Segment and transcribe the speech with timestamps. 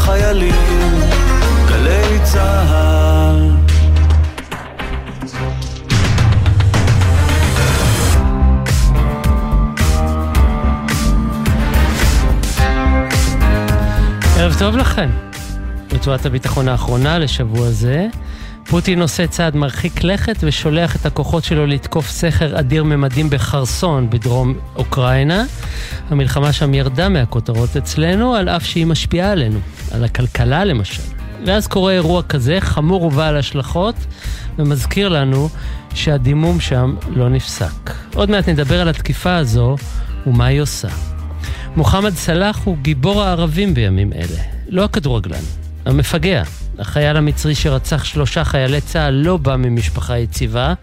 [0.00, 1.00] החיילים,
[1.68, 3.50] גלי צהל.
[14.36, 15.10] ערב טוב לכם.
[15.92, 18.06] רצועת הביטחון האחרונה לשבוע זה.
[18.70, 24.54] פוטין עושה צעד מרחיק לכת ושולח את הכוחות שלו לתקוף סכר אדיר ממדים בחרסון בדרום
[24.76, 25.44] אוקראינה.
[26.10, 29.58] המלחמה שם ירדה מהכותרות אצלנו, על אף שהיא משפיעה עלינו,
[29.90, 31.02] על הכלכלה למשל.
[31.46, 33.94] ואז קורה אירוע כזה, חמור ובעל השלכות,
[34.58, 35.48] ומזכיר לנו
[35.94, 37.90] שהדימום שם לא נפסק.
[38.14, 39.76] עוד מעט נדבר על התקיפה הזו
[40.26, 40.88] ומה היא עושה.
[41.76, 45.42] מוחמד סלאח הוא גיבור הערבים בימים אלה, לא הכדורגלן,
[45.86, 46.42] המפגע.
[46.80, 50.74] החייל המצרי שרצח שלושה חיילי צה"ל לא בא ממשפחה יציבה.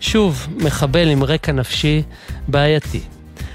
[0.00, 2.02] שוב, מחבל עם רקע נפשי
[2.48, 3.00] בעייתי.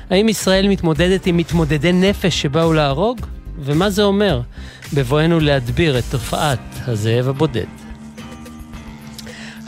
[0.09, 3.19] האם ישראל מתמודדת עם מתמודדי נפש שבאו להרוג?
[3.59, 4.41] ומה זה אומר
[4.93, 7.65] בבואנו להדביר את תופעת הזאב הבודד?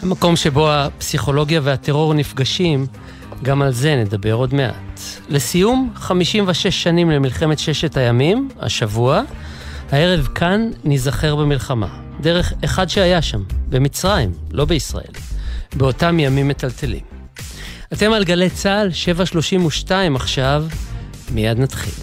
[0.01, 2.87] המקום שבו הפסיכולוגיה והטרור נפגשים,
[3.43, 4.99] גם על זה נדבר עוד מעט.
[5.29, 9.21] לסיום, 56 שנים למלחמת ששת הימים, השבוע,
[9.91, 11.87] הערב כאן ניזכר במלחמה.
[12.21, 15.13] דרך אחד שהיה שם, במצרים, לא בישראל,
[15.75, 17.03] באותם ימים מטלטלים.
[17.93, 20.63] אתם על גלי צה"ל, 732 עכשיו,
[21.31, 21.93] מיד נתחיל.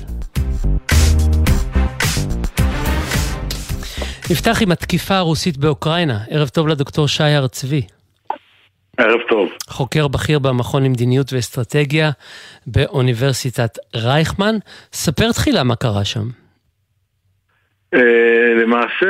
[4.30, 6.20] נפתח עם התקיפה הרוסית באוקראינה.
[6.30, 7.82] ערב טוב לדוקטור שי הר צבי.
[8.98, 9.48] ערב טוב.
[9.68, 12.10] חוקר בכיר במכון למדיניות ואסטרטגיה
[12.66, 14.56] באוניברסיטת רייכמן.
[14.92, 16.43] ספר תחילה מה קרה שם.
[17.94, 19.06] אה, למעשה,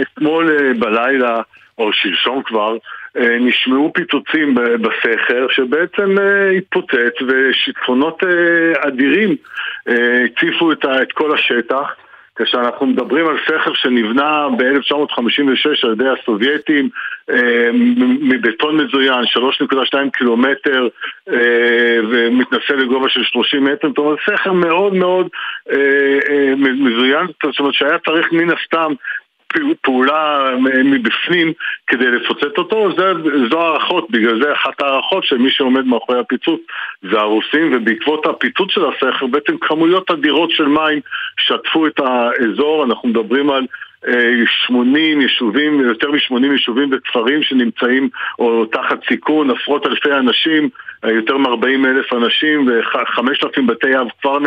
[0.00, 1.40] אתמול אה, בלילה,
[1.78, 2.76] או שלשום כבר,
[3.16, 6.16] אה, נשמעו פיצוצים בסכר שבעצם
[6.58, 8.22] התפוצץ ושיטפונות
[8.78, 9.36] אדירים
[9.86, 11.94] הציפו את כל השטח
[12.42, 16.88] כשאנחנו מדברים על סכר שנבנה ב-1956 על ידי הסובייטים
[17.30, 17.70] אה,
[18.20, 19.24] מבטון מזוין,
[19.72, 20.88] 3.2 קילומטר
[21.28, 25.28] אה, ומתנסה לגובה של 30 מטר, זאת אומרת סכר מאוד מאוד
[25.72, 28.92] אה, מזוין, זאת אומרת שהיה צריך מן הסתם
[29.82, 30.50] פעולה
[30.84, 31.52] מבפנים
[31.86, 33.12] כדי לפוצץ אותו, זה,
[33.50, 36.60] זו הערכות, בגלל זה אחת הערכות שמי שעומד מאחורי הפיצוץ
[37.10, 41.00] זה הרוסים, ובעקבות הפיצוץ של הסכר בעצם כמויות אדירות של מים
[41.40, 43.66] שטפו את האזור, אנחנו מדברים על
[44.66, 50.68] 80 יישובים, יותר מ-80 יישובים וכפרים שנמצאים או תחת סיכון, עשרות אלפי אנשים,
[51.04, 54.38] יותר מ-40 אלף אנשים ו-5,000 בתי אב כבר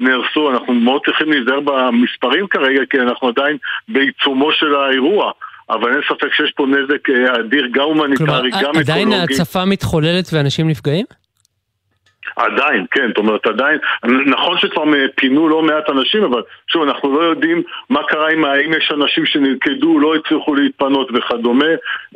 [0.00, 0.50] נהרסו.
[0.50, 3.56] אנחנו מאוד צריכים להיזהר במספרים כרגע כי אנחנו עדיין
[3.88, 5.32] בעיצומו של האירוע.
[5.70, 8.78] אבל אין ספק שיש פה נזק אה, אדיר, גם הומניטרי, גם אקולוגי.
[8.78, 11.06] עדיין ההצפה מתחוללת ואנשים נפגעים?
[12.36, 13.78] עדיין, כן, זאת אומרת עדיין,
[14.26, 14.84] נכון שכבר
[15.14, 19.26] פינו לא מעט אנשים, אבל שוב, אנחנו לא יודעים מה קרה עם האם יש אנשים
[19.26, 21.64] שנלכדו, לא הצליחו להתפנות וכדומה,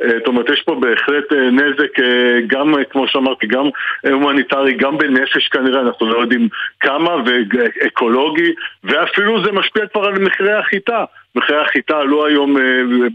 [0.02, 3.64] אה, זאת אומרת יש פה בהחלט אה, נזק אה, גם, כמו שאמרתי, גם
[4.12, 6.48] הומניטרי, גם בנפש כנראה, אנחנו לא יודעים
[6.80, 11.04] כמה, ואקולוגי, ואפילו זה משפיע כבר על מחירי החיטה.
[11.36, 12.56] מחירי החיטה עלו היום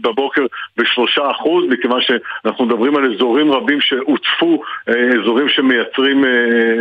[0.02, 0.42] בבוקר
[0.76, 6.24] בשלושה אחוז, מכיוון שאנחנו מדברים על אזורים רבים שהוצפו, אזורים שמייצרים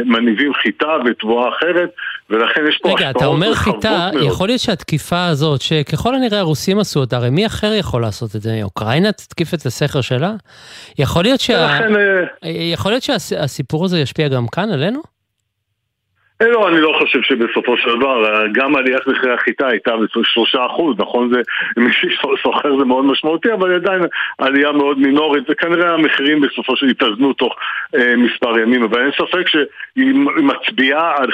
[0.06, 1.90] מניבים חיטה ותבואה אחרת,
[2.30, 4.24] ולכן יש פה רגע, אתה אומר חיטה, מאוד.
[4.24, 8.42] יכול להיות שהתקיפה הזאת, שככל הנראה הרוסים עשו אותה, הרי מי אחר יכול לעשות את
[8.42, 8.60] זה?
[8.64, 10.34] אוקראינה תתקיף את הסכר שלה?
[11.00, 11.54] יכול להיות, שה...
[11.54, 11.96] ולכן,
[12.44, 15.02] אה, יכול להיות שהסיפור הזה ישפיע גם כאן עלינו?
[16.42, 20.96] אה, לא, אני לא חושב שבסופו של דבר, גם עליית מחירי החיטה הייתה בשלושה אחוז,
[21.00, 21.34] נכון?
[21.34, 21.42] זה,
[21.84, 24.02] מי שסוחר זה מאוד משמעותי, אבל עדיין
[24.38, 27.56] עלייה מאוד מינורית, וכנראה המחירים בסופו של דבר יתאזנו תוך
[27.96, 31.32] אה, מספר ימים, אבל אין ספק שהיא מצביעה על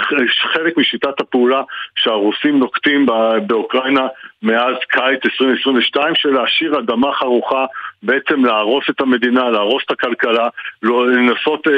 [0.54, 1.62] חלק משיטת הפעולה
[1.96, 3.06] שהרוסים נוקטים
[3.48, 4.08] באוקראינה
[4.44, 7.66] מאז קיץ 2022 של להשאיר אדמה חרוכה,
[8.04, 10.48] בעצם להרוס את המדינה, להרוס את הכלכלה,
[10.84, 11.74] לא, לנסות אה,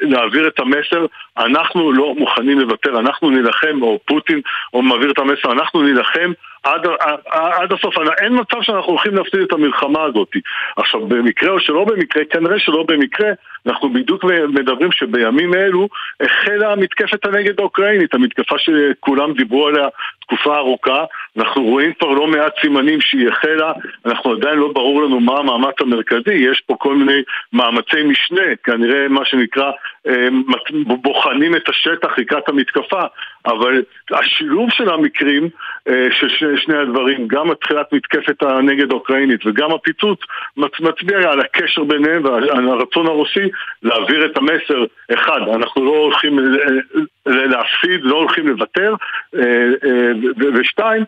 [0.00, 1.06] להעביר את המסר,
[1.38, 4.40] אנחנו לא מוכנים לוותר, אנחנו נילחם, או פוטין,
[4.74, 6.32] או מעביר את המסר, אנחנו נילחם
[6.62, 6.86] עד,
[7.30, 10.28] עד, הסוף, אין מצב שאנחנו הולכים להפסיד את המלחמה הזאת.
[10.76, 13.28] עכשיו, במקרה או שלא במקרה, כנראה שלא במקרה,
[13.66, 15.88] אנחנו בדיוק מדברים שבימים אלו
[16.20, 19.88] החלה המתקפת הנגד האוקראינית, המתקפה שכולם דיברו עליה
[20.20, 21.04] תקופה ארוכה,
[21.36, 23.72] אנחנו רואים כבר לא מעט סימנים שהיא החלה,
[24.06, 27.22] אנחנו עדיין לא ברור לנו מה המאמץ המרכזי, יש פה כל מיני
[27.52, 29.70] מאמצי משנה, כנראה מה שנקרא
[31.02, 33.02] בוחנים את השטח לקראת המתקפה,
[33.46, 35.48] אבל השילוב של המקרים,
[35.88, 40.20] אה, של שני הדברים, גם תחילת מתקפת הנגד האוקראינית וגם הפיצוץ,
[40.56, 43.48] מצביע על הקשר ביניהם ועל הרצון הרוסי
[43.82, 44.84] להעביר את המסר,
[45.14, 46.38] אחד, אנחנו לא הולכים
[47.26, 48.94] להפסיד, לא הולכים לוותר,
[49.36, 49.68] אה,
[50.54, 51.04] ושתיים,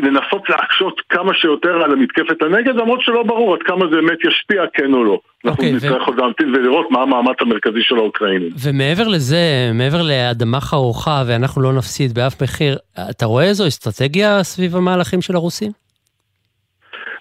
[0.00, 4.62] לנסות להקשות כמה שיותר על המתקפת הנגד, למרות שלא ברור עד כמה זה באמת ישפיע,
[4.74, 5.20] כן או לא.
[5.44, 8.50] אנחנו אוקיי, ו- נצטרך עוד להמתין ולראות מה המאמץ המרכזי של האוקראינים.
[8.64, 12.78] ומעבר לזה, מעבר לאדמה חרוכה ואנחנו לא נפסיד באף מחיר,
[13.10, 15.72] אתה רואה איזו אסטרטגיה סביב המהלכים של הרוסים?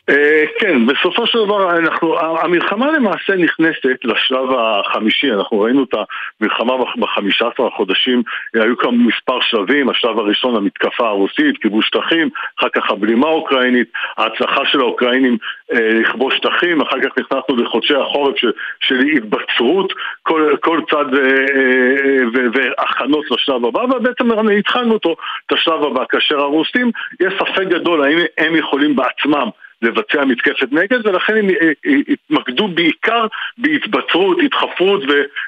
[0.10, 5.94] אה, כן, בסופו של דבר אנחנו, המלחמה למעשה נכנסת לשלב החמישי, אנחנו ראינו את
[6.42, 8.24] המלחמה בחמישה עשר החודשים,
[8.54, 12.30] היו כאן מספר שלבים, השלב הראשון המתקפה הרוסית, כיבוש שטחים,
[12.60, 15.38] אחר כך הבלימה האוקראינית, ההצלחה של האוקראינים
[15.74, 22.42] אה, לכבוש שטחים, אחר כך נכנסנו לחודשי החורף של, של התבצרות, כל, כל צד אה,
[22.54, 25.16] והכנות לשלב הבא, ובעצם התחלנו אותו,
[25.46, 29.50] את השלב הבא, כאשר הרוסים, יש ספק גדול האם הם יכולים בעצמם
[29.82, 31.56] לבצע מתקפת נגד, ולכן הם אה,
[31.86, 33.28] אה, התמקדו בעיקר
[33.58, 35.04] בהתבצרות, התחפרות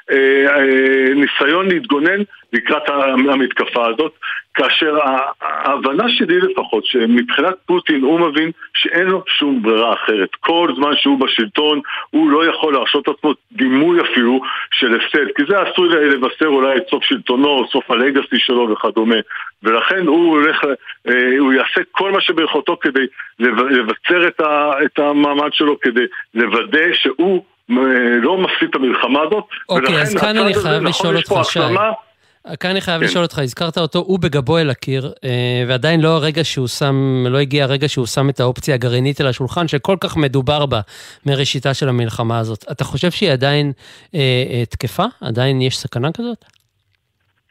[0.09, 2.19] וניסיון להתגונן
[2.53, 2.89] לקראת
[3.29, 4.13] המתקפה הזאת,
[4.53, 4.97] כאשר
[5.41, 10.29] ההבנה שלי לפחות, שמבחינת פוטין הוא מבין שאין לו שום ברירה אחרת.
[10.39, 15.55] כל זמן שהוא בשלטון, הוא לא יכול להרשות עצמו דימוי אפילו של הפסד, כי זה
[15.61, 19.15] עשוי לבשר אולי את סוף שלטונו, סוף הלגאסי שלו וכדומה.
[19.63, 20.57] ולכן הוא הולך,
[21.39, 23.05] הוא יעשה כל מה שביכולתו כדי
[23.39, 24.27] לבצר
[24.85, 27.43] את המעמד שלו, כדי לוודא שהוא
[28.21, 29.43] לא מפסיד את המלחמה הזאת.
[29.69, 31.59] אוקיי, אז כאן אני חייב לשאול אותך, שי.
[32.59, 33.07] כאן אני חייב כן.
[33.07, 37.37] לשאול אותך, הזכרת אותו, הוא בגבו אל הקיר, אה, ועדיין לא הרגע שהוא שם, לא
[37.37, 40.81] הגיע הרגע שהוא שם את האופציה הגרעינית על השולחן, שכל כך מדובר בה
[41.25, 42.65] מראשיתה של המלחמה הזאת.
[42.71, 43.71] אתה חושב שהיא עדיין
[44.15, 44.19] אה,
[44.51, 45.05] אה, תקפה?
[45.21, 46.45] עדיין יש סכנה כזאת?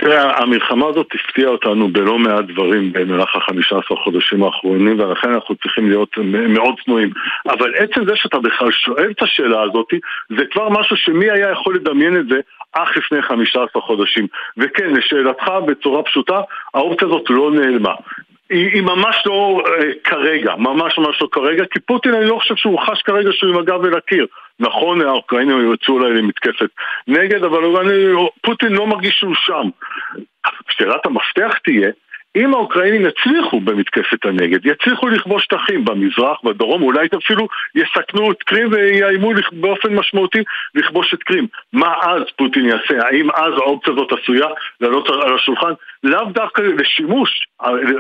[0.01, 5.55] תראה, המלחמה הזאת הפתיעה אותנו בלא מעט דברים במהלך החמישה עשר חודשים האחרונים ולכן אנחנו
[5.55, 6.17] צריכים להיות
[6.49, 7.11] מאוד צנועים
[7.49, 9.87] אבל עצם זה שאתה בכלל שואל את השאלה הזאת
[10.39, 12.41] זה כבר משהו שמי היה יכול לדמיין את זה
[12.73, 14.27] אך לפני חמישה עשר חודשים.
[14.57, 16.41] וכן, לשאלתך בצורה פשוטה,
[16.75, 17.95] האופציה הזאת לא נעלמה.
[18.51, 22.57] היא, היא ממש לא אה, כרגע, ממש ממש לא כרגע, כי פוטין אני לא חושב
[22.57, 24.27] שהוא חש כרגע שהוא עם הגב אל הקיר.
[24.61, 26.71] נכון, האוקראינים יצאו אולי למתקפת
[27.09, 27.61] נגד, אבל
[28.43, 29.69] פוטין לא מרגיש שהוא שם.
[30.71, 31.91] שאלת המפתח תהיה,
[32.37, 38.69] אם האוקראינים יצליחו במתקפת הנגד, יצליחו לכבוש שטחים במזרח, בדרום, אולי אפילו יסכנו את קרים
[38.73, 40.39] ויאיימו באופן משמעותי
[40.75, 41.47] לכבוש את קרים.
[41.73, 43.07] מה אז פוטין יעשה?
[43.07, 44.47] האם אז האופציה הזאת עשויה
[44.81, 45.73] לעלות על השולחן?
[46.05, 47.47] לאו דווקא לשימוש,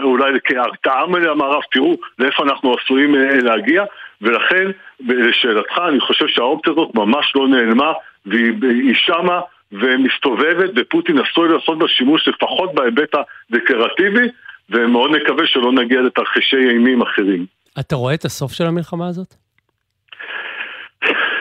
[0.03, 3.85] אולי כהרתעה מהמערב, תראו לאיפה אנחנו עשויים אה, להגיע,
[4.23, 4.71] ולכן,
[5.01, 7.93] לשאלתך, אני חושב שהאופציה הזאת ממש לא נעלמה,
[8.27, 9.41] והיא שמה
[9.73, 14.29] ומסתובבת, ופוטין עשוי לעשות בה שימוש לפחות בהיבט הדקלרטיבי,
[14.71, 17.47] ומאוד מקווה שלא נגיע לתרחישי אימים אחרים.
[17.81, 19.35] אתה רואה את הסוף של המלחמה הזאת?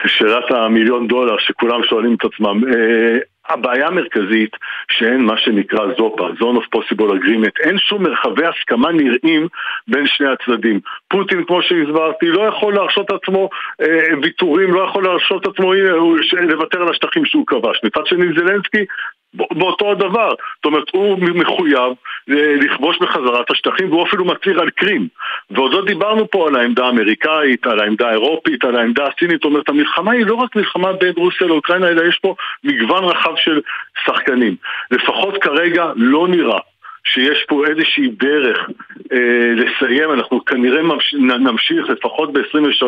[0.06, 2.60] שאלת המיליון דולר שכולם שואלים את עצמם.
[3.48, 4.56] אה, הבעיה המרכזית
[4.90, 9.48] שאין מה שנקרא זופה, Zone of Possible Agreement, אין שום מרחבי הסכמה נראים
[9.88, 10.80] בין שני הצדדים.
[11.08, 13.48] פוטין, כמו שהסברתי, לא יכול להרשות עצמו
[13.80, 15.92] אה, ויתורים, לא יכול להרשות עצמו הנה,
[16.42, 17.80] לוותר על השטחים שהוא כבש.
[17.84, 18.84] מצד שני זלנסקי
[19.34, 20.28] באותו הדבר.
[20.56, 21.92] זאת אומרת, הוא מחויב
[22.30, 25.08] אה, לכבוש בחזרה את השטחים והוא אפילו מצהיר על קרים.
[25.50, 29.36] ועוד לא דיברנו פה על העמדה האמריקאית, על העמדה האירופית, על העמדה הסינית.
[29.36, 32.34] זאת אומרת, המלחמה היא לא רק מלחמה בין רוסיה לאוקראינה, אלא יש פה
[32.64, 33.60] מגוון רחב של
[34.06, 34.56] שחקנים.
[34.90, 36.58] לפחות כרגע לא נראה
[37.04, 38.58] שיש פה איזושהי דרך
[39.12, 42.84] אה, לסיים, אנחנו כנראה ממש, נמשיך לפחות ב-23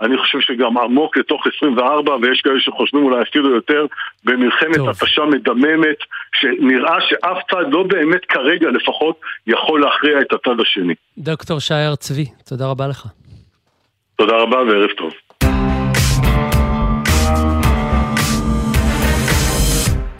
[0.00, 3.86] ואני חושב שגם עמוק לתוך 24 ויש כאלה שחושבים אולי אפילו יותר
[4.24, 5.96] במלחמת התשה מדממת
[6.34, 10.94] שנראה שאף צד לא באמת כרגע לפחות יכול להכריע את הצד השני.
[11.18, 13.06] דוקטור שער צבי, תודה רבה לך.
[14.16, 15.12] תודה רבה וערב טוב.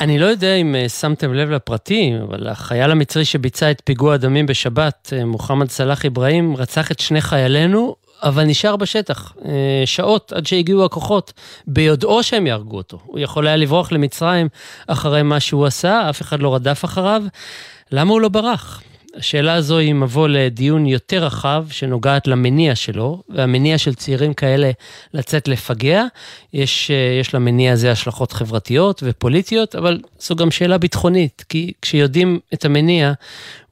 [0.00, 4.46] אני לא יודע אם אה, שמתם לב לפרטים, אבל החייל המצרי שביצע את פיגוע הדמים
[4.46, 10.46] בשבת, אה, מוחמד סלאח אברהים, רצח את שני חיילינו, אבל נשאר בשטח אה, שעות עד
[10.46, 11.32] שהגיעו הכוחות,
[11.66, 12.98] ביודעו שהם יהרגו אותו.
[13.04, 14.48] הוא יכול היה לברוח למצרים
[14.86, 17.22] אחרי מה שהוא עשה, אף אחד לא רדף אחריו.
[17.92, 18.82] למה הוא לא ברח?
[19.16, 24.70] השאלה הזו היא מבוא לדיון יותר רחב שנוגעת למניע שלו, והמניע של צעירים כאלה
[25.14, 26.04] לצאת לפגע.
[26.52, 32.38] יש, אה, יש למניע הזה השלכות חברתיות ופוליטיות, אבל זו גם שאלה ביטחונית, כי כשיודעים
[32.54, 33.12] את המניע,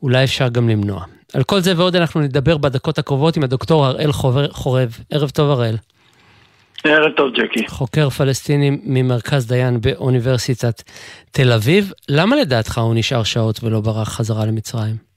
[0.02, 1.04] אולי אפשר גם למנוע.
[1.34, 4.12] על כל זה ועוד אנחנו נדבר בדקות הקרובות עם הדוקטור הראל
[4.52, 4.98] חורב.
[5.10, 5.76] ערב טוב הראל.
[6.84, 7.68] ערב טוב ג'קי.
[7.68, 10.82] חוקר פלסטיני ממרכז דיין באוניברסיטת
[11.30, 11.92] תל אביב.
[12.08, 15.13] למה לדעתך הוא נשאר שעות ולא ברח חזרה למצרים?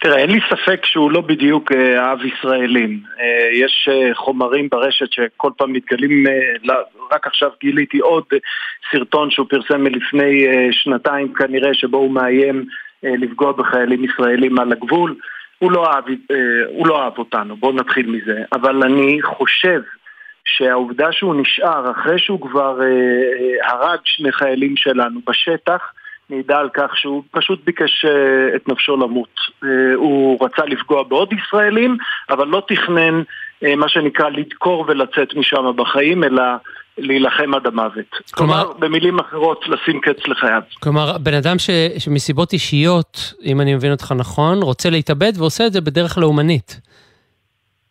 [0.00, 3.00] תראה, אין לי ספק שהוא לא בדיוק אה, אהב ישראלים.
[3.20, 6.24] אה, יש אה, חומרים ברשת שכל פעם מתגלים,
[7.12, 8.24] רק עכשיו גיליתי עוד
[8.92, 12.64] סרטון שהוא פרסם מלפני שנתיים כנראה, שבו הוא מאיים
[13.02, 15.14] לפגוע בחיילים ישראלים על הגבול.
[15.58, 16.36] הוא לא אהב, אה,
[16.68, 18.42] הוא לא אהב אותנו, בואו נתחיל מזה.
[18.52, 19.80] אבל אני חושב
[20.44, 22.80] שהעובדה שהוא נשאר אחרי שהוא כבר
[23.62, 25.92] הרג שני חיילים שלנו בשטח,
[26.30, 29.34] מעידה על כך שהוא פשוט ביקש אה, את נפשו למות.
[29.64, 31.96] אה, הוא רצה לפגוע בעוד ישראלים,
[32.30, 33.22] אבל לא תכנן
[33.64, 36.42] אה, מה שנקרא לדקור ולצאת משם בחיים, אלא
[36.98, 38.10] להילחם עד המוות.
[38.30, 40.62] כלומר, כלומר, במילים אחרות, לשים קץ לחייו.
[40.82, 45.72] כלומר, בן אדם ש, שמסיבות אישיות, אם אני מבין אותך נכון, רוצה להתאבד ועושה את
[45.72, 46.80] זה בדרך לאומנית.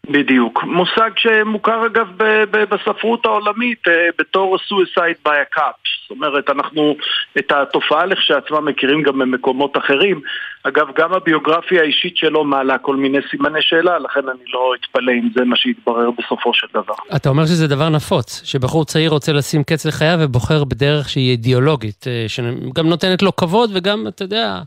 [0.10, 0.64] בדיוק.
[0.64, 2.08] מושג שמוכר אגב
[2.52, 5.80] בספרות העולמית אה, בתור suicide by a cup.
[6.10, 6.96] זאת אומרת, אנחנו
[7.38, 10.22] את התופעה לכשעצמה מכירים גם במקומות אחרים.
[10.64, 15.30] אגב, גם הביוגרפיה האישית שלו מעלה כל מיני סימני שאלה, לכן אני לא אתפלא אם
[15.36, 16.94] זה מה שיתברר בסופו של דבר.
[17.16, 22.06] אתה אומר שזה דבר נפוץ, שבחור צעיר רוצה לשים קץ לחייו ובוחר בדרך שהיא אידיאולוגית,
[22.08, 24.60] אה, שגם נותנת לו כבוד וגם, אתה יודע,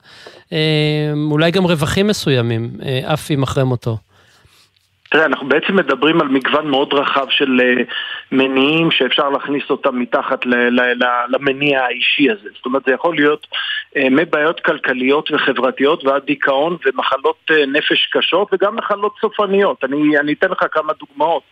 [0.53, 2.71] אה, אולי גם רווחים מסוימים,
[3.13, 3.97] אף אם אחרי מותו.
[5.13, 7.93] תראה, אנחנו בעצם מדברים על מגוון מאוד רחב של uh,
[8.33, 10.47] מניעים שאפשר להכניס אותם מתחת
[11.29, 12.49] למניע האישי הזה.
[12.57, 18.49] זאת אומרת, זה יכול להיות uh, מבעיות כלכליות וחברתיות ועד דיכאון ומחלות uh, נפש קשות
[18.53, 19.85] וגם מחלות סופניות.
[19.85, 21.43] אני, אני אתן לך כמה דוגמאות.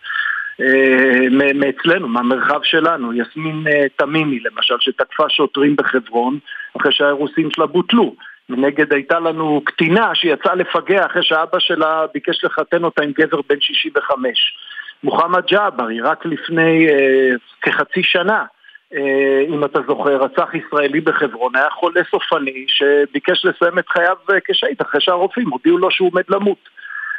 [1.53, 3.63] מאצלנו, מהמרחב שלנו, יסמין
[3.95, 6.39] תמימי למשל, שתקפה שוטרים בחברון
[6.77, 8.15] אחרי שהאירוסים שלה בוטלו.
[8.51, 13.59] מנגד הייתה לנו קטינה שיצאה לפגע אחרי שאבא שלה ביקש לחתן אותה עם גבר בן
[13.59, 14.55] 65.
[15.03, 17.29] מוחמד ג'אברי, רק לפני אה,
[17.61, 18.45] כחצי שנה,
[18.93, 24.37] אה, אם אתה זוכר, רצח ישראלי בחברון, היה חולה סופני שביקש לסיים את חייו אה,
[24.45, 26.69] כשהיד אחרי שהרופאים הודיעו לו שהוא עומד למות.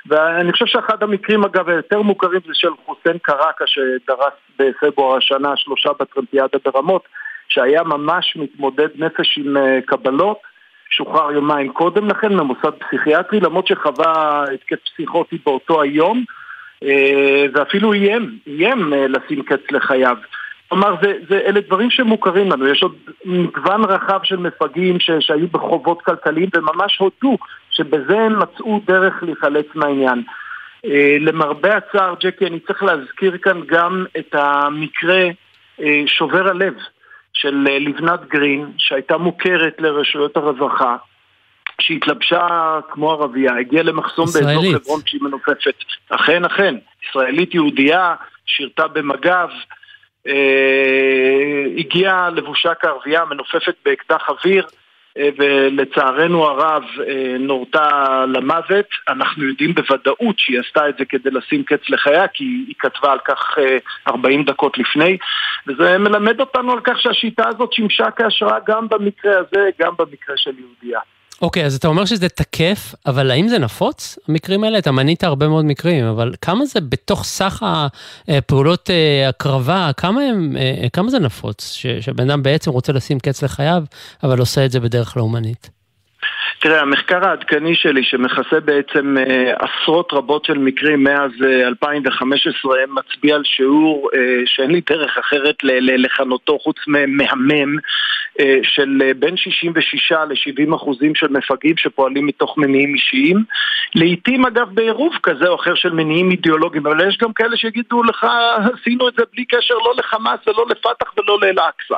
[0.07, 5.91] ואני חושב שאחד המקרים אגב היותר מוכרים זה של חוסיין קראקה שדרס בפברואר השנה שלושה
[6.01, 7.09] בטרמפיאדה ברמות
[7.49, 10.39] שהיה ממש מתמודד נפש עם אה, קבלות
[10.93, 16.25] שוחרר יומיים קודם לכן ממוסד פסיכיאטרי, למרות שחווה התקף פסיכוטי באותו היום,
[16.85, 20.17] אה, ואפילו איים, איים אה, לשים קץ לחייו.
[20.69, 22.95] כלומר, זה, זה, אלה דברים שמוכרים לנו, יש עוד
[23.25, 27.39] מגוון רחב של מפגעים שהיו בחובות כלכליים וממש הודו
[27.71, 30.23] שבזה הם מצאו דרך להיחלץ מהעניין.
[30.85, 35.29] אה, למרבה הצער, ג'קי, אני צריך להזכיר כאן גם את המקרה
[36.07, 36.75] שובר הלב
[37.33, 40.97] של אה, לבנת גרין, שהייתה מוכרת לרשויות הרווחה,
[41.81, 42.47] שהתלבשה
[42.91, 45.75] כמו ערבייה, הגיעה למחסום באזור חברון כשהיא מנופפת.
[46.09, 46.75] אכן, אכן,
[47.09, 48.15] ישראלית יהודייה,
[48.47, 49.49] שירתה במג"ב,
[50.27, 54.67] אה, הגיעה לבושה כערבייה, מנופפת באקדח אוויר,
[55.19, 58.87] ולצערנו הרב אה, נורתה למוות.
[59.09, 63.19] אנחנו יודעים בוודאות שהיא עשתה את זה כדי לשים קץ לחייה, כי היא כתבה על
[63.25, 63.59] כך
[64.09, 65.19] 40 אה, דקות לפני,
[65.67, 70.53] וזה מלמד אותנו על כך שהשיטה הזאת שימשה כהשראה גם במקרה הזה, גם במקרה של
[70.59, 71.01] יהודייה.
[71.41, 74.79] אוקיי, okay, אז אתה אומר שזה תקף, אבל האם זה נפוץ, המקרים האלה?
[74.79, 77.63] אתה מנית הרבה מאוד מקרים, אבל כמה זה בתוך סך
[78.29, 81.73] הפעולות אה, הקרבה, כמה, הם, אה, כמה זה נפוץ?
[82.01, 83.85] שבן אדם בעצם רוצה לשים קץ לחייו,
[84.23, 85.82] אבל עושה את זה בדרך לאומנית.
[86.59, 93.35] תראה, המחקר העדכני שלי, שמכסה בעצם אה, עשרות רבות של מקרים מאז אה, 2015, מצביע
[93.35, 97.77] על שיעור אה, שאין לי דרך אחרת לכנותו חוץ ממהמם,
[98.41, 103.45] אה, של אה, בין 66 ל-70 אחוזים של מפגעים שפועלים מתוך מניעים אישיים.
[103.95, 108.27] לעיתים אגב בעירוב כזה או אחר של מניעים אידיאולוגיים, אבל יש גם כאלה שיגידו לך,
[108.81, 111.97] עשינו את זה בלי קשר לא לחמאס ולא לפת"ח ולא לאל-אקצא.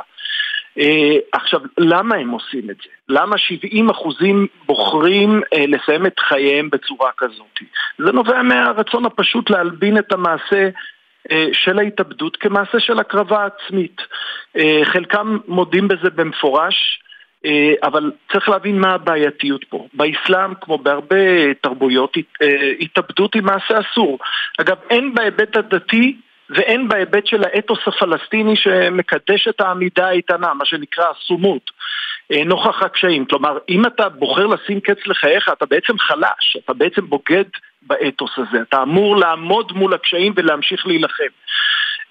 [0.79, 0.83] Uh,
[1.31, 2.89] עכשיו, למה הם עושים את זה?
[3.09, 7.59] למה 70 אחוזים בוחרים uh, לסיים את חייהם בצורה כזאת?
[7.97, 14.01] זה נובע מהרצון הפשוט להלבין את המעשה uh, של ההתאבדות כמעשה של הקרבה עצמית.
[14.83, 16.99] חלקם מודים בזה במפורש,
[17.83, 19.87] אבל צריך להבין מה הבעייתיות פה.
[19.93, 22.17] באסלאם, כמו בהרבה תרבויות,
[22.79, 24.19] התאבדות היא מעשה אסור.
[24.61, 26.15] אגב, אין בהיבט הדתי
[26.49, 31.71] והן בהיבט של האתוס הפלסטיני שמקדש את העמידה האיתנה, מה שנקרא הסומות,
[32.31, 33.25] אה, נוכח הקשיים.
[33.25, 37.43] כלומר, אם אתה בוחר לשים קץ לחייך, אתה בעצם חלש, אתה בעצם בוגד
[37.81, 41.23] באתוס הזה, אתה אמור לעמוד מול הקשיים ולהמשיך להילחם.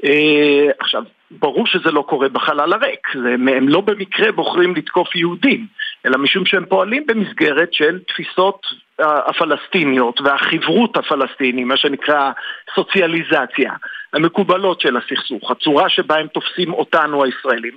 [0.04, 3.08] אה, עכשיו, ברור שזה לא קורה בחלל הריק,
[3.56, 5.66] הם לא במקרה בוחרים לתקוף יהודים,
[6.06, 8.66] אלא משום שהם פועלים במסגרת של תפיסות
[8.98, 12.30] הפלסטיניות והחברות הפלסטינית, מה שנקרא
[12.74, 13.72] סוציאליזציה,
[14.14, 17.74] המקובלות של הסכסוך, הצורה שבה הם תופסים אותנו הישראלים,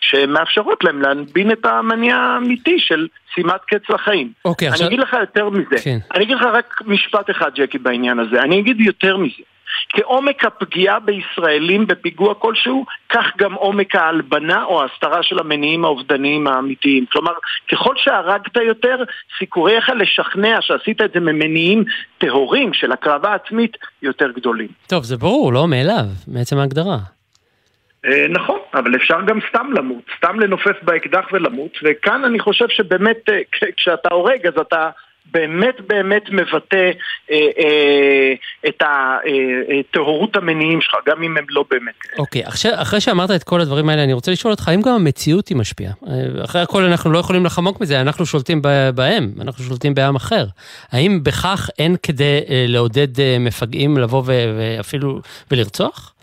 [0.00, 4.32] שמאפשרות להם להנבין את המניע האמיתי של שימת קץ לחיים.
[4.44, 4.88] אוקיי, אני עכשיו...
[4.88, 5.98] אגיד לך יותר מזה, כן.
[6.14, 9.42] אני אגיד לך רק משפט אחד, ג'קי, בעניין הזה, אני אגיד יותר מזה.
[9.88, 17.04] כעומק הפגיעה בישראלים בפיגוע כלשהו, כך גם עומק ההלבנה או ההסתרה של המניעים האובדניים האמיתיים.
[17.12, 17.32] כלומר,
[17.72, 19.04] ככל שהרגת יותר,
[19.38, 21.84] סיכוייך לשכנע שעשית את זה ממניעים
[22.18, 24.68] טהורים של הקרבה עצמית יותר גדולים.
[24.86, 26.96] טוב, זה ברור, לא מאליו, מעצם ההגדרה.
[28.04, 33.28] אה, נכון, אבל אפשר גם סתם למות, סתם לנופף באקדח ולמות, וכאן אני חושב שבאמת
[33.28, 33.40] אה,
[33.76, 34.90] כשאתה הורג אז אתה
[35.32, 36.90] באמת באמת מבטא
[37.30, 38.32] אה, אה,
[38.68, 42.48] את הטהורות אה, המניעים שלך, גם אם הם לא באמת אוקיי, okay,
[42.82, 45.92] אחרי שאמרת את כל הדברים האלה, אני רוצה לשאול אותך, האם גם המציאות היא משפיעה?
[46.44, 48.62] אחרי הכל אנחנו לא יכולים לחמוק מזה, אנחנו שולטים
[48.94, 50.44] בהם, אנחנו שולטים בעם אחר.
[50.92, 55.20] האם בכך אין כדי לעודד מפגעים לבוא ואפילו
[55.50, 56.14] ולרצוח?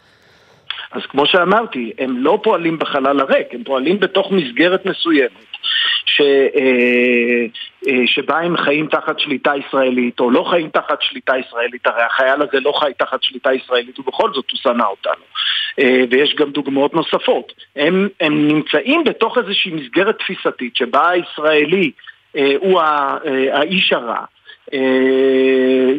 [0.92, 5.32] אז כמו שאמרתי, הם לא פועלים בחלל הריק, הם פועלים בתוך מסגרת מסוימת.
[6.08, 7.46] ש, אה,
[7.88, 12.42] אה, שבה הם חיים תחת שליטה ישראלית או לא חיים תחת שליטה ישראלית, הרי החייל
[12.42, 15.24] הזה לא חי תחת שליטה ישראלית ובכל זאת הוא שנא אותנו.
[15.80, 17.54] אה, ויש גם דוגמאות נוספות.
[17.76, 21.92] הם, הם נמצאים בתוך איזושהי מסגרת תפיסתית שבה הישראלי
[22.60, 22.82] הוא
[23.52, 24.24] האיש הרע.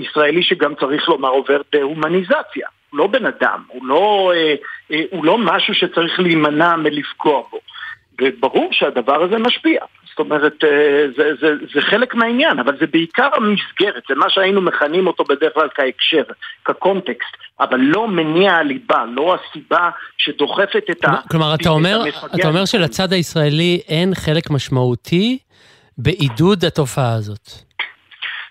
[0.00, 2.68] ישראלי שגם צריך לומר עובר דה-הומניזציה.
[2.90, 4.32] הוא לא בן אדם, הוא לא,
[5.10, 7.60] הוא לא משהו שצריך להימנע מלפגוע בו.
[8.20, 9.80] וברור שהדבר הזה משפיע.
[10.10, 14.60] זאת אומרת, אה, זה, זה, זה חלק מהעניין, אבל זה בעיקר המסגרת, זה מה שהיינו
[14.60, 16.22] מכנים אותו בדרך כלל כהקשר,
[16.64, 21.08] כקונטקסט, אבל לא מניע הליבה, לא הסיבה שדוחפת את ה...
[21.30, 22.00] כלומר, אתה אומר,
[22.34, 25.38] אתה אומר שלצד הישראלי אין חלק משמעותי
[25.98, 27.68] בעידוד התופעה הזאת.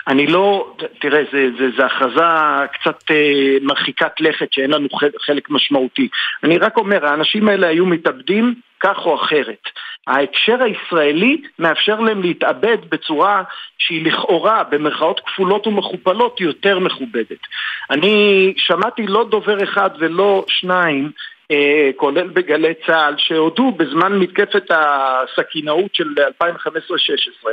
[0.07, 1.24] אני לא, תראה,
[1.77, 4.88] זו הכרזה קצת אה, מרחיקת לכת שאין לנו
[5.25, 6.07] חלק משמעותי.
[6.43, 9.62] אני רק אומר, האנשים האלה היו מתאבדים כך או אחרת.
[10.07, 13.43] ההקשר הישראלי מאפשר להם להתאבד בצורה
[13.77, 17.39] שהיא לכאורה, במרכאות כפולות ומכופלות, יותר מכובדת.
[17.91, 21.12] אני שמעתי לא דובר אחד ולא שניים
[21.51, 27.48] אה, כולל בגלי צה"ל, שהודו בזמן מתקפת הסכינאות של 2015-2016,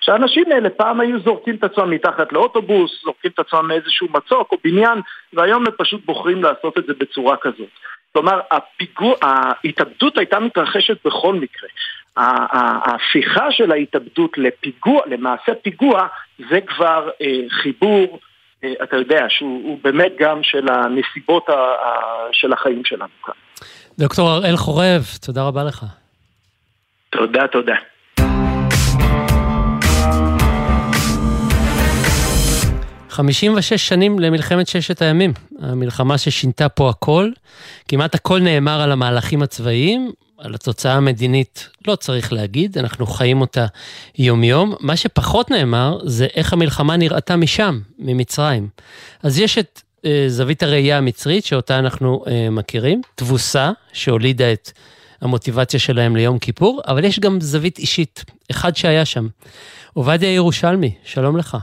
[0.00, 4.56] שהאנשים האלה פעם היו זורקים את עצמם מתחת לאוטובוס, זורקים את עצמם מאיזשהו מצוק או
[4.64, 5.00] בניין,
[5.32, 7.68] והיום הם פשוט בוחרים לעשות את זה בצורה כזאת.
[8.12, 11.68] כלומר, הפיגוע, ההתאבדות הייתה מתרחשת בכל מקרה.
[12.16, 16.06] ההפיכה של ההתאבדות לפיגוע, למעשה פיגוע,
[16.50, 18.18] זה כבר אה, חיבור,
[18.64, 21.92] אה, אתה יודע, שהוא באמת גם של הנסיבות ה, ה,
[22.32, 23.34] של החיים שלנו כאן.
[23.98, 25.84] דוקטור הראל חורב, תודה רבה לך.
[27.10, 27.76] תודה, תודה.
[33.20, 37.30] 56 שנים למלחמת ששת הימים, המלחמה ששינתה פה הכל.
[37.88, 43.66] כמעט הכל נאמר על המהלכים הצבאיים, על התוצאה המדינית לא צריך להגיד, אנחנו חיים אותה
[44.18, 44.74] יום-יום.
[44.80, 48.68] מה שפחות נאמר זה איך המלחמה נראתה משם, ממצרים.
[49.22, 54.70] אז יש את אה, זווית הראייה המצרית, שאותה אנחנו אה, מכירים, תבוסה שהולידה את
[55.20, 59.28] המוטיבציה שלהם ליום כיפור, אבל יש גם זווית אישית, אחד שהיה שם.
[59.94, 61.56] עובדיה ירושלמי, שלום לך.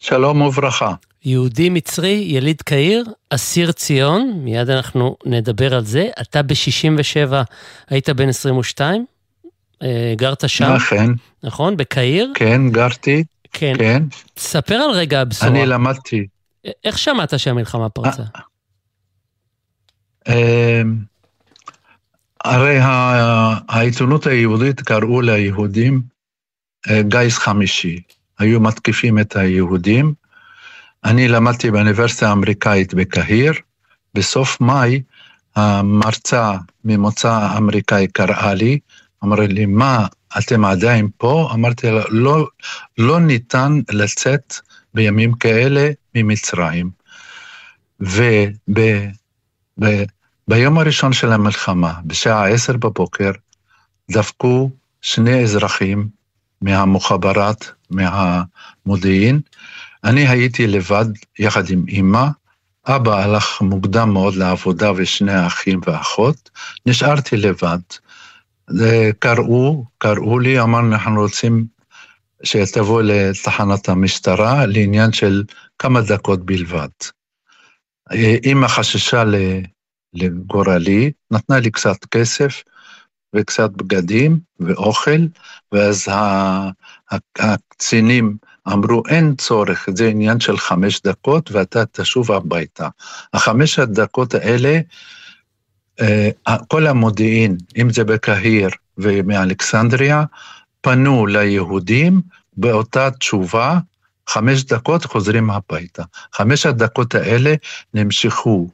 [0.00, 0.94] שלום וברכה.
[1.24, 6.08] יהודי מצרי, יליד קהיר, אסיר ציון, מיד אנחנו נדבר על זה.
[6.20, 7.34] אתה ב-67
[7.90, 9.06] היית בן 22,
[9.82, 10.72] אה, גרת שם.
[10.72, 11.14] נכון.
[11.42, 12.32] נכון, בקהיר?
[12.34, 13.24] כן, גרתי.
[13.52, 13.72] כן.
[13.78, 14.02] כן.
[14.34, 15.50] תספר על רגע הבשורה.
[15.50, 16.26] אני למדתי.
[16.84, 18.22] איך שמעת שהמלחמה פרצה?
[20.28, 20.96] אה, אמ,
[22.44, 22.78] הרי
[23.68, 26.02] העיתונות היהודית קראו ליהודים
[26.90, 28.00] אה, גיס חמישי.
[28.38, 30.14] היו מתקיפים את היהודים.
[31.04, 33.52] אני למדתי באוניברסיטה האמריקאית בקהיר.
[34.14, 35.02] בסוף מאי
[35.56, 36.52] המרצה
[36.84, 38.78] ממוצא אמריקאי קראה לי,
[39.24, 40.06] אמרה לי, מה,
[40.38, 41.50] אתם עדיין פה?
[41.54, 42.48] אמרתי לה, לא,
[42.98, 44.54] לא ניתן לצאת
[44.94, 46.90] בימים כאלה ממצרים.
[50.48, 53.30] וביום הראשון של המלחמה, בשעה עשר בבוקר,
[54.10, 54.70] דפקו
[55.00, 56.08] שני אזרחים
[56.62, 59.40] מהמוחברת, מהמודיעין.
[60.04, 61.04] אני הייתי לבד
[61.38, 62.26] יחד עם אמא,
[62.86, 66.50] אבא הלך מוקדם מאוד לעבודה ושני האחים ואחות,
[66.86, 67.78] נשארתי לבד.
[69.18, 71.66] קראו, קראו לי, אמרנו, אנחנו רוצים
[72.42, 75.44] שתבוא לתחנת המשטרה לעניין של
[75.78, 76.88] כמה דקות בלבד.
[78.44, 79.24] אמא חששה
[80.14, 82.62] לגורלי, נתנה לי קצת כסף,
[83.36, 85.26] וקצת בגדים ואוכל,
[85.72, 86.08] ואז
[87.38, 88.36] הקצינים
[88.72, 92.88] אמרו, אין צורך, זה עניין של חמש דקות ואתה תשוב הביתה.
[93.32, 94.80] החמש הדקות האלה,
[96.00, 96.30] אה,
[96.68, 100.24] כל המודיעין, אם זה בקהיר ומאלכסנדריה,
[100.80, 102.20] פנו ליהודים
[102.56, 103.78] באותה תשובה,
[104.28, 106.02] חמש דקות חוזרים הביתה.
[106.32, 107.54] חמש הדקות האלה
[107.94, 108.68] נמשכו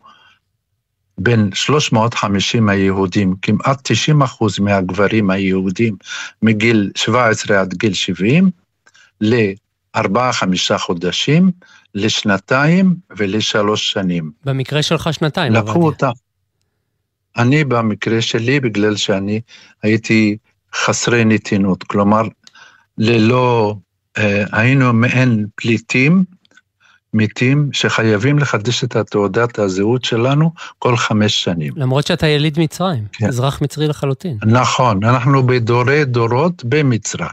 [1.18, 5.96] בין 350 היהודים, כמעט 90 אחוז מהגברים היהודים
[6.42, 8.50] מגיל 17 עד גיל 70,
[9.20, 11.50] לארבעה-חמישה חודשים,
[11.94, 14.30] לשנתיים ולשלוש שנים.
[14.44, 16.10] במקרה שלך שנתיים, לקחו אותה.
[17.36, 19.40] אני במקרה שלי, בגלל שאני
[19.82, 20.36] הייתי
[20.74, 22.22] חסרי נתינות, כלומר,
[22.98, 23.74] ללא,
[24.18, 26.24] אה, היינו מעין פליטים,
[27.14, 31.72] מתים, שחייבים לחדש את תעודת הזהות שלנו כל חמש שנים.
[31.76, 33.26] למרות שאתה יליד מצרים, כן.
[33.26, 34.38] אזרח מצרי לחלוטין.
[34.46, 37.28] נכון, אנחנו בדורי דורות במצרים.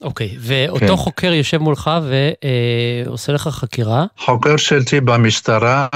[0.00, 0.96] אוקיי, ואותו כן.
[0.96, 1.90] חוקר יושב מולך
[3.06, 4.06] ועושה לך חקירה?
[4.18, 5.86] חוקר שלי במשטרה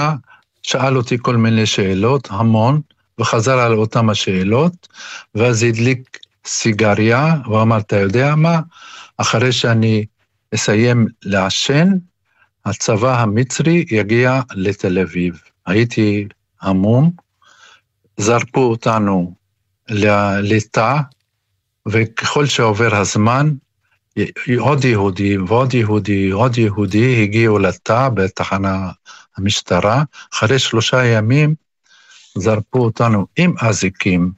[0.63, 2.81] שאל אותי כל מיני שאלות, המון,
[3.19, 4.87] וחזר על אותם השאלות,
[5.35, 8.59] ואז הדליק סיגריה, ואמר, אתה יודע מה?
[9.17, 10.05] אחרי שאני
[10.55, 11.87] אסיים לעשן,
[12.69, 15.41] הצבא המצרי יגיע לתל אביב.
[15.65, 16.27] הייתי
[16.61, 17.11] המום,
[18.17, 19.33] זרקו אותנו
[20.41, 20.95] לתא,
[21.87, 23.53] וככל שעובר הזמן,
[24.59, 28.91] עוד יהודי ועוד יהודי ועוד יהודי הגיעו לתא בתחנה
[29.37, 30.03] המשטרה.
[30.33, 31.55] אחרי שלושה ימים
[32.35, 34.31] זרקו אותנו עם אזיקים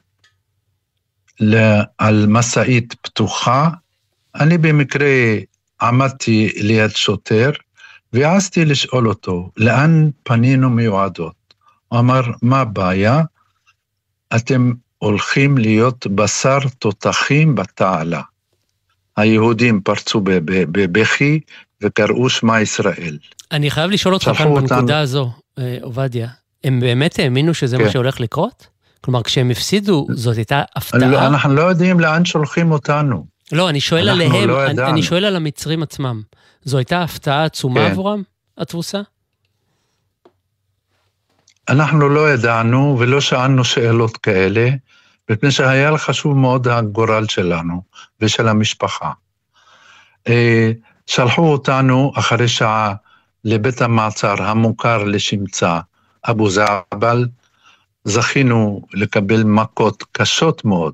[1.98, 3.70] על משאית פתוחה.
[4.36, 5.08] אני במקרה
[5.82, 7.52] עמדתי ליד שוטר,
[8.14, 11.34] והעזתי לשאול אותו, לאן פנינו מיועדות?
[11.88, 13.22] הוא אמר, מה הבעיה?
[14.36, 18.22] אתם הולכים להיות בשר תותחים בתעלה.
[19.18, 21.40] היהודים פרצו בבכי
[21.82, 23.18] וקראו שמע ישראל.
[23.52, 24.94] אני חייב לשאול אותך כאן בנקודה אותנו...
[24.94, 26.28] הזו, אה, עובדיה,
[26.64, 27.84] הם באמת האמינו שזה כן.
[27.84, 28.68] מה שהולך לקרות?
[29.02, 31.10] כלומר, כשהם הפסידו, זאת הייתה הפתעה?
[31.10, 33.26] לא, אנחנו לא יודעים לאן שולחים אותנו.
[33.52, 36.22] לא, אני שואל עליהם, לא אני, אני שואל על המצרים עצמם.
[36.64, 37.92] זו הייתה הפתעה עצומה כן.
[37.92, 38.24] עבורם,
[38.58, 39.02] התבוסה?
[41.70, 44.70] אנחנו לא ידענו ולא שאלנו שאלות כאלה,
[45.30, 47.82] מפני שהיה חשוב מאוד הגורל שלנו
[48.22, 49.12] ושל המשפחה.
[50.28, 50.72] אה,
[51.08, 52.94] שלחו אותנו אחרי שעה
[53.46, 55.80] לבית המעצר המוכר לשמצה,
[56.30, 57.28] אבו זעבל,
[58.04, 60.94] זכינו לקבל מכות קשות מאוד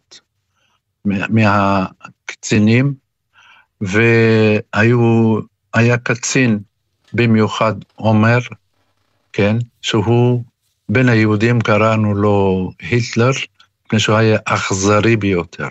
[2.28, 2.94] מהקצינים,
[3.82, 5.40] והיו
[6.04, 6.60] קצין
[7.14, 8.40] במיוחד עומר,
[9.34, 10.44] כן, שהוא
[10.90, 13.32] בין היהודים קראנו לו היטלר,
[13.86, 15.68] מפני שהוא היה אכזרי ביותר.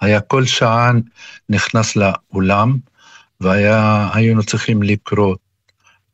[0.00, 0.90] היה כל שעה
[1.48, 2.76] נכנס לאולם,
[3.40, 5.36] והיינו צריכים לקרוא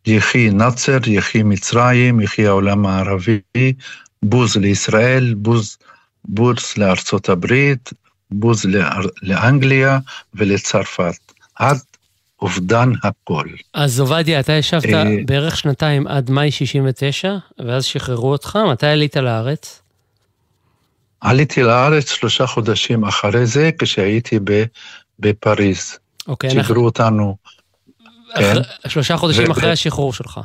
[0.06, 3.72] יחי נאצר, יחי מצרים, יחי העולם הערבי,
[4.22, 5.78] בוז לישראל, בוז,
[6.24, 7.90] בוז לארצות הברית,
[8.30, 8.64] בוז
[9.22, 9.98] לאנגליה
[10.34, 11.32] ולצרפת.
[11.54, 11.78] עד
[12.42, 13.46] אובדן הכל.
[13.74, 17.36] אז עובדיה, אתה ישבת אה, בערך שנתיים עד מאי 69,
[17.66, 19.82] ואז שחררו אותך, מתי עלית לארץ?
[21.20, 24.38] עליתי לארץ שלושה חודשים אחרי זה, כשהייתי
[25.18, 25.98] בפריז.
[26.28, 26.84] אוקיי, שיגרו אנחנו...
[26.84, 27.36] אותנו.
[28.36, 28.54] כן.
[28.88, 29.52] שלושה חודשים ו...
[29.52, 30.40] אחרי השחרור שלך,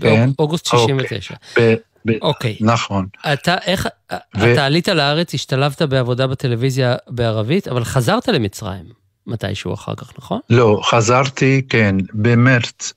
[0.00, 0.30] כן.
[0.36, 1.34] באוגוסט 69.
[1.50, 1.76] אוקיי.
[2.06, 2.10] ב...
[2.22, 2.56] אוקיי.
[2.60, 3.06] נכון.
[3.32, 4.52] אתה, איך, ו...
[4.52, 8.84] אתה עלית לארץ, השתלבת בעבודה בטלוויזיה בערבית, אבל חזרת למצרים.
[9.26, 10.40] מתישהו אחר כך, נכון?
[10.50, 12.92] לא, חזרתי, כן, במרץ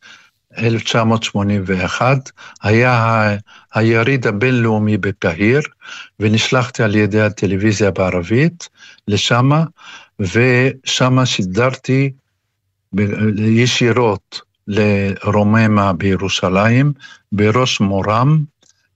[0.57, 3.35] 1981, היה ה...
[3.73, 5.61] היריד הבינלאומי בקהיר,
[6.19, 8.69] ונשלחתי על ידי הטלוויזיה בערבית
[9.07, 9.63] לשמה,
[10.19, 12.11] ושמה שידרתי
[13.37, 16.93] ישירות לרוממה בירושלים,
[17.31, 18.43] בראש מורם,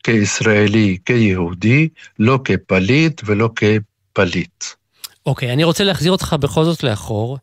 [0.04, 1.88] כישראלי, כיהודי,
[2.20, 4.64] לא כפליט ולא כפליט.
[5.26, 7.38] אוקיי, okay, אני רוצה להחזיר אותך בכל זאת לאחור.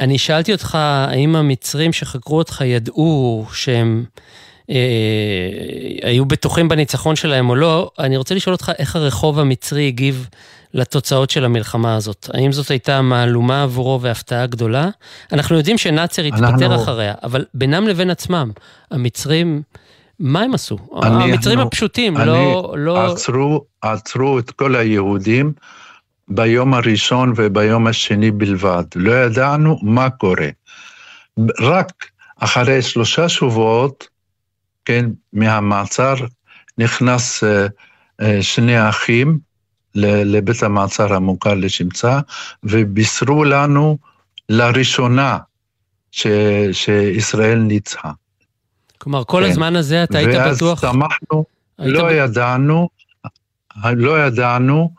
[0.00, 4.04] אני שאלתי אותך, האם המצרים שחקרו אותך ידעו שהם
[4.70, 4.76] אה,
[6.02, 7.90] היו בטוחים בניצחון שלהם או לא?
[7.98, 10.28] אני רוצה לשאול אותך איך הרחוב המצרי הגיב
[10.74, 12.30] לתוצאות של המלחמה הזאת.
[12.34, 14.88] האם זאת הייתה מהלומה עבורו והפתעה גדולה?
[15.32, 16.82] אנחנו יודעים שנאצר התפטר אנחנו...
[16.82, 18.50] אחריה, אבל בינם לבין עצמם,
[18.90, 19.62] המצרים...
[20.20, 20.78] מה הם עשו?
[21.02, 22.74] אני, המצרים אנחנו, הפשוטים, אני, לא...
[22.76, 23.12] לא...
[23.12, 25.52] עצרו, עצרו את כל היהודים
[26.28, 28.84] ביום הראשון וביום השני בלבד.
[28.94, 30.48] לא ידענו מה קורה.
[31.60, 31.92] רק
[32.36, 34.08] אחרי שלושה שבועות,
[34.84, 36.14] כן, מהמעצר,
[36.78, 37.46] נכנס uh,
[38.22, 39.38] uh, שני אחים
[39.94, 42.20] לבית המעצר המוכר לשמצה,
[42.64, 43.98] ובישרו לנו
[44.48, 45.38] לראשונה
[46.10, 46.26] ש,
[46.72, 48.10] שישראל ניצחה.
[48.98, 49.50] כלומר, כל כן.
[49.50, 50.82] הזמן הזה אתה היית בטוח...
[50.82, 51.44] ואז שמחנו,
[51.78, 52.10] לא ב...
[52.10, 52.88] ידענו,
[53.84, 54.90] לא ידענו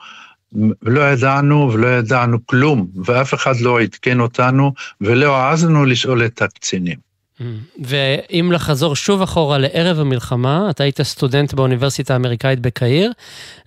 [0.81, 7.07] לא ידענו ולא ידענו כלום, ואף אחד לא עדכן אותנו, ולא העזנו לשאול את הקצינים.
[7.83, 13.11] ואם לחזור שוב אחורה לערב המלחמה, אתה היית סטודנט באוניברסיטה האמריקאית בקהיר,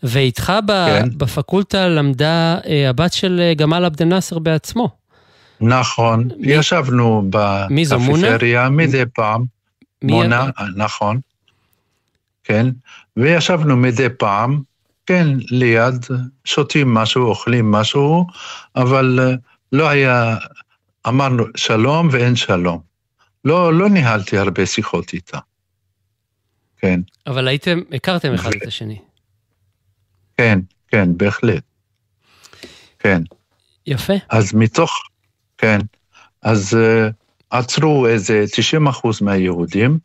[0.02, 1.08] ואיתך כן.
[1.16, 4.88] בפקולטה למדה אה, הבת של אה, גמל עבד אל-נאצר בעצמו.
[5.60, 6.52] נכון, מי...
[6.52, 9.59] ישבנו בקפיטריה מדי פעם.
[10.02, 11.20] מונה, נכון.
[12.44, 12.66] כן,
[13.16, 14.62] וישבנו מדי פעם,
[15.06, 16.06] כן, ליד,
[16.44, 18.26] שותים משהו, אוכלים משהו,
[18.76, 19.34] אבל אה,
[19.72, 20.36] לא היה,
[21.08, 22.80] אמרנו שלום ואין שלום.
[23.44, 25.38] לא, לא ניהלתי הרבה שיחות איתה.
[26.76, 27.00] כן.
[27.26, 28.98] אבל הייתם, הכרתם אחד את השני.
[30.36, 30.58] כן,
[30.88, 31.62] כן, בהחלט.
[32.98, 33.22] כן.
[33.86, 34.12] יפה.
[34.28, 34.90] אז מתוך,
[35.58, 35.78] כן,
[36.42, 37.12] אז uh,
[37.50, 39.98] עצרו איזה 90 אחוז מהיהודים,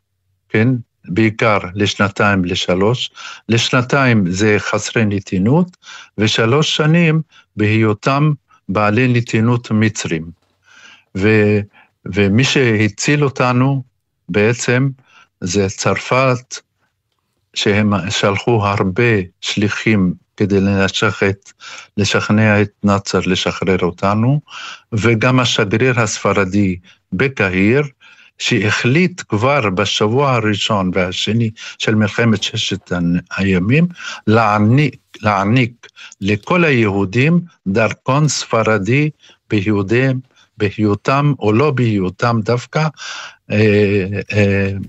[0.50, 0.68] כן,
[1.06, 3.10] בעיקר לשנתיים, לשלוש.
[3.50, 5.78] לשנתיים זה חסרי נתינות,
[6.18, 7.22] ושלוש שנים
[7.58, 8.32] בהיותם
[8.70, 10.32] בעלי נתינות מצרים.
[11.18, 11.30] ו...
[12.06, 13.84] ומי שהציל אותנו
[14.30, 14.90] בעצם
[15.42, 16.56] זה צרפת,
[17.54, 20.60] שהם שלחו הרבה שליחים כדי
[21.30, 21.52] את,
[21.98, 24.42] לשכנע את נאצר לשחרר אותנו,
[24.94, 26.78] וגם השגריר הספרדי
[27.14, 27.84] בקהיר,
[28.38, 32.92] שהחליט כבר בשבוע הראשון והשני של מלחמת ששת
[33.38, 33.88] הימים
[34.28, 35.88] להעניק, להעניק
[36.22, 39.10] לכל היהודים דרכון ספרדי
[39.50, 40.20] ביהודיהם
[40.58, 42.88] בהיותם או לא בהיותם דווקא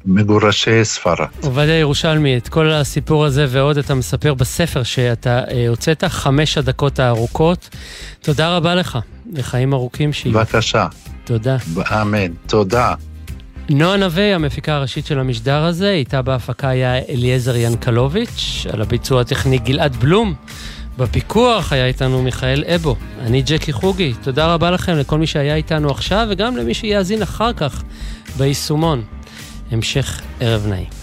[0.06, 1.26] מגורשי ספרד.
[1.42, 6.98] עובדיה ירושלמי, את כל הסיפור הזה ועוד אתה מספר בספר שאתה אה, הוצאת, חמש הדקות
[6.98, 7.68] הארוכות.
[8.20, 8.98] תודה רבה לך,
[9.32, 10.34] לחיים ארוכים שיהיו.
[10.34, 10.86] בבקשה.
[11.24, 11.56] תודה.
[11.92, 12.94] אמן, תודה.
[13.68, 19.58] נועה נווה, המפיקה הראשית של המשדר הזה, איתה בהפקה היה אליעזר ינקלוביץ', על הביצוע הטכני
[19.58, 20.34] גלעד בלום.
[20.98, 24.14] בפיקוח היה איתנו מיכאל אבו, אני ג'קי חוגי.
[24.22, 27.82] תודה רבה לכם לכל מי שהיה איתנו עכשיו וגם למי שיאזין אחר כך
[28.36, 29.02] ביישומון.
[29.70, 30.95] המשך ערב נעים.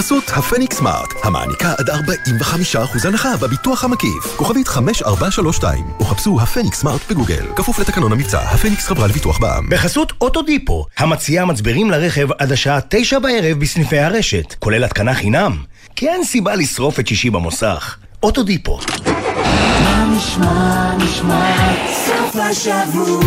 [0.00, 4.36] בחסות הפניקס סמארט, המעניקה עד 45% הנחה בביטוח המקיף.
[4.36, 7.46] כוכבית 5432, או חפשו הפניקס סמארט בגוגל.
[7.56, 9.68] כפוף לתקנון המבצע, הפניקס חברה לביטוח בע"מ.
[9.70, 15.56] בחסות אוטודיפו, המציעה מצברים לרכב עד השעה 9 בערב בסניפי הרשת, כולל התקנה חינם.
[15.96, 17.96] כי אין סיבה לשרוף את שישי במוסך.
[18.22, 18.78] אוטודיפו.
[19.84, 21.74] מה נשמע, נשמע,
[22.06, 23.20] סוף השבוע,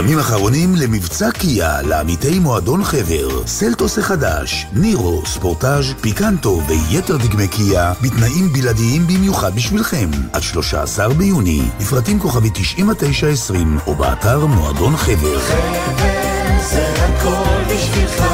[0.00, 7.92] ימים אחרונים למבצע קיה לעמיתי מועדון חבר, סלטוס החדש, נירו, ספורטאז', פיקנטו ויתר דגמי קיה
[8.02, 10.10] בתנאים בלעדיים במיוחד בשבילכם.
[10.32, 15.40] עד 13 ביוני, לפרטים כוכבי 9920 או באתר מועדון חבר.
[15.40, 18.24] חבר זה הכל בשבילך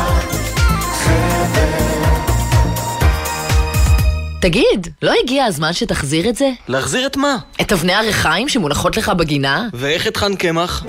[4.47, 6.51] תגיד, לא הגיע הזמן שתחזיר את זה?
[6.69, 7.37] להחזיר את מה?
[7.61, 9.69] את אבני הריחיים שמונחות לך בגינה?
[9.75, 10.85] ואיך את חן קמח?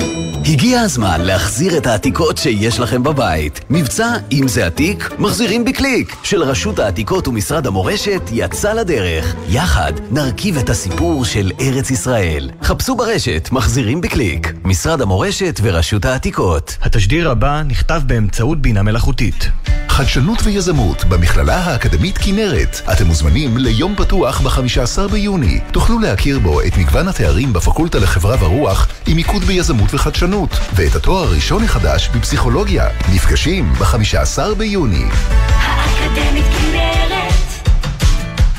[0.46, 3.60] הגיע הזמן להחזיר את העתיקות שיש לכם בבית.
[3.70, 9.36] מבצע אם זה עתיק, מחזירים בקליק, של רשות העתיקות ומשרד המורשת יצא לדרך.
[9.50, 12.50] יחד נרכיב את הסיפור של ארץ ישראל.
[12.64, 16.78] חפשו ברשת מחזירים בקליק, משרד המורשת ורשות העתיקות.
[16.82, 19.50] התשדיר הבא נכתב באמצעות בינה מלאכותית.
[19.98, 22.82] חדשנות ויזמות במכללה האקדמית כנרת.
[22.94, 25.60] אתם מוזמנים ליום פתוח ב-15 ביוני.
[25.72, 31.24] תוכלו להכיר בו את מגוון התארים בפקולטה לחברה ורוח עם מיקוד ביזמות וחדשנות, ואת התואר
[31.24, 32.88] הראשון החדש בפסיכולוגיה.
[33.14, 35.06] נפגשים ב-15 ביוני.
[35.50, 37.70] האקדמית כנרת,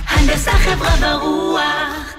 [0.08, 2.14] הנדסה חברה ורוח.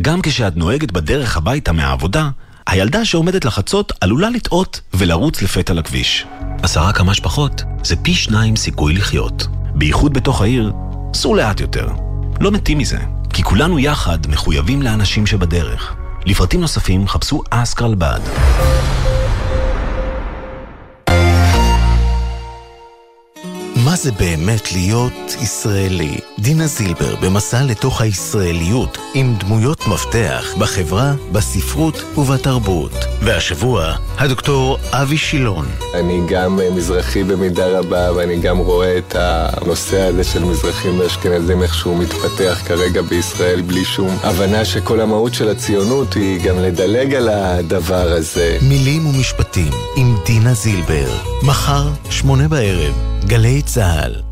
[0.00, 2.28] גם כשאת נוהגת בדרך הביתה מהעבודה,
[2.66, 6.26] הילדה שעומדת לחצות עלולה לטעות ולרוץ לפתע לכביש.
[6.62, 9.46] עשרה כמה שפחות זה פי שניים סיכוי לחיות.
[9.74, 10.72] בייחוד בתוך העיר,
[11.14, 11.88] סעו לאט יותר.
[12.40, 12.98] לא מתים מזה,
[13.32, 15.94] כי כולנו יחד מחויבים לאנשים שבדרך.
[16.26, 18.20] לפרטים נוספים חפשו אסקרלבד.
[23.84, 26.18] מה זה באמת להיות ישראלי?
[26.42, 32.92] דינה זילבר במסע לתוך הישראליות עם דמויות מפתח בחברה, בספרות ובתרבות.
[33.20, 35.66] והשבוע, הדוקטור אבי שילון.
[35.94, 41.74] אני גם מזרחי במידה רבה ואני גם רואה את הנושא הזה של מזרחים ואשכנזים איך
[41.74, 47.28] שהוא מתפתח כרגע בישראל בלי שום הבנה שכל המהות של הציונות היא גם לדלג על
[47.28, 48.58] הדבר הזה.
[48.62, 51.10] מילים ומשפטים עם דינה זילבר,
[51.42, 54.31] מחר, שמונה בערב, גלי צה"ל.